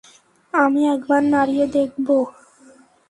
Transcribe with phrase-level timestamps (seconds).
[0.53, 2.17] আমি একবার নাড়িয়ে দেখবো?